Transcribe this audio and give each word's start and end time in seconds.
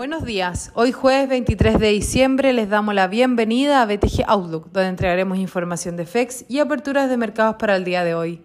Buenos 0.00 0.24
días. 0.24 0.72
Hoy 0.72 0.92
jueves 0.92 1.28
23 1.28 1.78
de 1.78 1.88
diciembre 1.88 2.54
les 2.54 2.70
damos 2.70 2.94
la 2.94 3.06
bienvenida 3.06 3.82
a 3.82 3.84
BTG 3.84 4.24
Outlook, 4.26 4.72
donde 4.72 4.88
entregaremos 4.88 5.36
información 5.36 5.98
de 5.98 6.06
FEX 6.06 6.46
y 6.48 6.60
aperturas 6.60 7.10
de 7.10 7.18
mercados 7.18 7.56
para 7.56 7.76
el 7.76 7.84
día 7.84 8.02
de 8.02 8.14
hoy. 8.14 8.40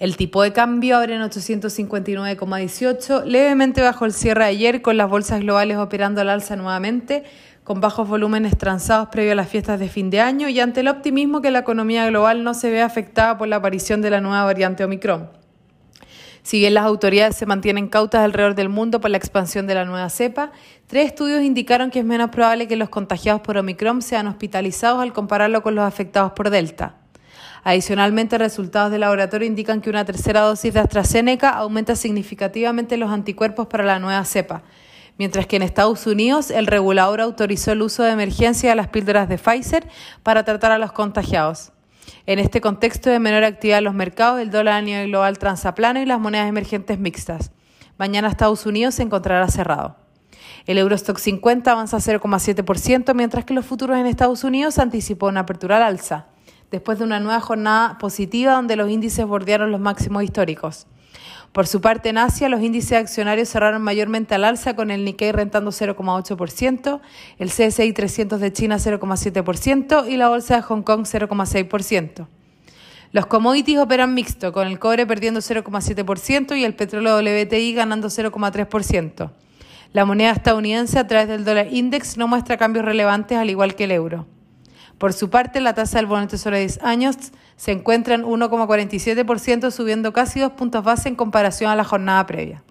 El 0.00 0.16
tipo 0.16 0.42
de 0.42 0.52
cambio 0.52 0.96
abre 0.96 1.14
en 1.14 1.22
859,18, 1.22 3.22
levemente 3.22 3.82
bajo 3.82 4.04
el 4.04 4.12
cierre 4.12 4.42
de 4.42 4.50
ayer, 4.50 4.82
con 4.82 4.96
las 4.96 5.08
bolsas 5.08 5.38
globales 5.38 5.76
operando 5.76 6.22
al 6.22 6.28
alza 6.28 6.56
nuevamente, 6.56 7.22
con 7.62 7.80
bajos 7.80 8.08
volúmenes 8.08 8.58
transados 8.58 9.10
previo 9.10 9.30
a 9.30 9.36
las 9.36 9.48
fiestas 9.48 9.78
de 9.78 9.88
fin 9.88 10.10
de 10.10 10.20
año 10.20 10.48
y 10.48 10.58
ante 10.58 10.80
el 10.80 10.88
optimismo 10.88 11.40
que 11.40 11.52
la 11.52 11.60
economía 11.60 12.04
global 12.08 12.42
no 12.42 12.52
se 12.52 12.68
ve 12.68 12.82
afectada 12.82 13.38
por 13.38 13.46
la 13.46 13.54
aparición 13.54 14.02
de 14.02 14.10
la 14.10 14.20
nueva 14.20 14.42
variante 14.42 14.82
Omicron. 14.82 15.39
Si 16.42 16.58
bien 16.58 16.74
las 16.74 16.84
autoridades 16.84 17.36
se 17.36 17.46
mantienen 17.46 17.88
cautas 17.88 18.22
alrededor 18.22 18.54
del 18.54 18.68
mundo 18.68 19.00
por 19.00 19.10
la 19.10 19.18
expansión 19.18 19.66
de 19.66 19.74
la 19.74 19.84
nueva 19.84 20.08
cepa, 20.08 20.52
tres 20.86 21.06
estudios 21.06 21.42
indicaron 21.42 21.90
que 21.90 21.98
es 21.98 22.04
menos 22.04 22.30
probable 22.30 22.66
que 22.66 22.76
los 22.76 22.88
contagiados 22.88 23.42
por 23.42 23.58
Omicron 23.58 24.02
sean 24.02 24.26
hospitalizados 24.26 25.02
al 25.02 25.12
compararlo 25.12 25.62
con 25.62 25.74
los 25.74 25.84
afectados 25.84 26.32
por 26.32 26.50
Delta. 26.50 26.94
Adicionalmente, 27.62 28.38
resultados 28.38 28.90
de 28.90 28.98
laboratorio 28.98 29.46
indican 29.46 29.82
que 29.82 29.90
una 29.90 30.06
tercera 30.06 30.40
dosis 30.40 30.72
de 30.72 30.80
AstraZeneca 30.80 31.50
aumenta 31.50 31.94
significativamente 31.94 32.96
los 32.96 33.10
anticuerpos 33.10 33.66
para 33.66 33.84
la 33.84 33.98
nueva 33.98 34.24
cepa, 34.24 34.62
mientras 35.18 35.46
que 35.46 35.56
en 35.56 35.62
Estados 35.62 36.06
Unidos 36.06 36.50
el 36.50 36.66
regulador 36.66 37.20
autorizó 37.20 37.72
el 37.72 37.82
uso 37.82 38.02
de 38.02 38.12
emergencia 38.12 38.70
de 38.70 38.76
las 38.76 38.88
píldoras 38.88 39.28
de 39.28 39.36
Pfizer 39.36 39.86
para 40.22 40.44
tratar 40.44 40.72
a 40.72 40.78
los 40.78 40.92
contagiados. 40.92 41.72
En 42.26 42.38
este 42.38 42.60
contexto 42.60 43.10
de 43.10 43.18
menor 43.18 43.44
actividad 43.44 43.78
en 43.78 43.84
los 43.84 43.94
mercados, 43.94 44.40
el 44.40 44.50
dólar 44.50 44.74
a 44.74 44.82
nivel 44.82 45.08
global 45.08 45.38
transaplano 45.38 46.00
y 46.00 46.06
las 46.06 46.20
monedas 46.20 46.48
emergentes 46.48 46.98
mixtas. 46.98 47.52
Mañana 47.98 48.28
Estados 48.28 48.66
Unidos 48.66 48.94
se 48.94 49.02
encontrará 49.02 49.48
cerrado. 49.48 49.96
El 50.66 50.78
Eurostock 50.78 51.18
50 51.18 51.70
avanza 51.72 51.98
0,7%, 51.98 53.14
mientras 53.14 53.44
que 53.44 53.54
los 53.54 53.66
futuros 53.66 53.96
en 53.98 54.06
Estados 54.06 54.44
Unidos 54.44 54.78
anticipó 54.78 55.26
una 55.26 55.40
apertura 55.40 55.76
al 55.76 55.82
alza, 55.82 56.26
después 56.70 56.98
de 56.98 57.04
una 57.04 57.20
nueva 57.20 57.40
jornada 57.40 57.98
positiva 57.98 58.54
donde 58.54 58.76
los 58.76 58.90
índices 58.90 59.26
bordearon 59.26 59.70
los 59.70 59.80
máximos 59.80 60.22
históricos. 60.22 60.86
Por 61.52 61.66
su 61.66 61.80
parte, 61.80 62.10
en 62.10 62.18
Asia, 62.18 62.48
los 62.48 62.62
índices 62.62 62.92
accionarios 62.92 63.48
cerraron 63.48 63.82
mayormente 63.82 64.36
al 64.36 64.44
alza, 64.44 64.76
con 64.76 64.92
el 64.92 65.04
Nikkei 65.04 65.32
rentando 65.32 65.72
0,8%, 65.72 67.00
el 67.38 67.48
CSI 67.48 67.92
300 67.92 68.40
de 68.40 68.52
China 68.52 68.76
0,7% 68.76 70.08
y 70.08 70.16
la 70.16 70.28
bolsa 70.28 70.56
de 70.56 70.62
Hong 70.62 70.82
Kong 70.82 71.02
0,6%. 71.02 72.26
Los 73.12 73.26
commodities 73.26 73.80
operan 73.80 74.14
mixto, 74.14 74.52
con 74.52 74.68
el 74.68 74.78
cobre 74.78 75.04
perdiendo 75.04 75.40
0,7% 75.40 76.56
y 76.56 76.64
el 76.64 76.76
petróleo 76.76 77.18
WTI 77.18 77.74
ganando 77.74 78.06
0,3%. 78.06 79.30
La 79.92 80.04
moneda 80.04 80.30
estadounidense 80.30 81.00
a 81.00 81.08
través 81.08 81.26
del 81.26 81.44
dólar 81.44 81.66
index 81.72 82.16
no 82.16 82.28
muestra 82.28 82.56
cambios 82.56 82.84
relevantes 82.84 83.36
al 83.36 83.50
igual 83.50 83.74
que 83.74 83.84
el 83.84 83.90
euro. 83.90 84.26
Por 85.00 85.14
su 85.14 85.30
parte, 85.30 85.62
la 85.62 85.72
tasa 85.72 85.96
del 85.96 86.04
bono 86.04 86.28
tesoro 86.28 86.56
de 86.56 86.60
10 86.60 86.82
años 86.82 87.16
se 87.56 87.72
encuentra 87.72 88.14
en 88.14 88.22
1,47%, 88.22 89.70
subiendo 89.70 90.12
casi 90.12 90.40
dos 90.40 90.52
puntos 90.52 90.84
base 90.84 91.08
en 91.08 91.16
comparación 91.16 91.70
a 91.70 91.74
la 91.74 91.84
jornada 91.84 92.26
previa. 92.26 92.62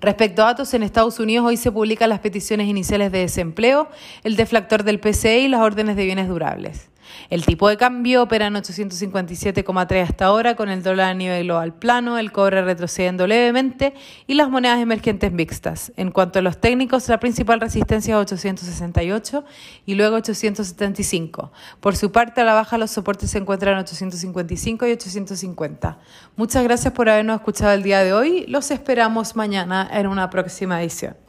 Respecto 0.00 0.40
a 0.40 0.46
datos, 0.46 0.72
en 0.72 0.82
Estados 0.82 1.20
Unidos 1.20 1.44
hoy 1.44 1.58
se 1.58 1.70
publican 1.70 2.08
las 2.08 2.20
peticiones 2.20 2.66
iniciales 2.66 3.12
de 3.12 3.18
desempleo, 3.18 3.90
el 4.24 4.36
deflactor 4.36 4.84
del 4.84 5.00
PCE 5.00 5.40
y 5.40 5.48
las 5.48 5.60
órdenes 5.60 5.96
de 5.96 6.06
bienes 6.06 6.28
durables. 6.28 6.88
El 7.30 7.44
tipo 7.44 7.68
de 7.68 7.76
cambio 7.76 8.22
opera 8.22 8.46
en 8.46 8.54
857,3 8.54 10.02
hasta 10.02 10.26
ahora, 10.26 10.56
con 10.56 10.68
el 10.68 10.82
dólar 10.82 11.10
a 11.10 11.14
nivel 11.14 11.44
global 11.44 11.74
plano, 11.74 12.18
el 12.18 12.32
cobre 12.32 12.62
retrocediendo 12.62 13.26
levemente 13.26 13.94
y 14.26 14.34
las 14.34 14.48
monedas 14.48 14.80
emergentes 14.80 15.32
mixtas. 15.32 15.92
En 15.96 16.10
cuanto 16.10 16.38
a 16.38 16.42
los 16.42 16.58
técnicos, 16.58 17.08
la 17.08 17.20
principal 17.20 17.60
resistencia 17.60 18.14
es 18.14 18.20
868 18.20 19.44
y 19.86 19.94
luego 19.94 20.16
875. 20.16 21.52
Por 21.80 21.96
su 21.96 22.12
parte, 22.12 22.40
a 22.40 22.44
la 22.44 22.54
baja 22.54 22.78
los 22.78 22.90
soportes 22.90 23.30
se 23.30 23.38
encuentran 23.38 23.74
en 23.74 23.80
855 23.80 24.86
y 24.86 24.92
850. 24.92 25.98
Muchas 26.36 26.64
gracias 26.64 26.92
por 26.92 27.08
habernos 27.08 27.36
escuchado 27.36 27.72
el 27.72 27.82
día 27.82 28.02
de 28.02 28.12
hoy. 28.12 28.46
Los 28.48 28.70
esperamos 28.70 29.36
mañana 29.36 29.88
en 29.92 30.06
una 30.06 30.30
próxima 30.30 30.80
edición. 30.80 31.27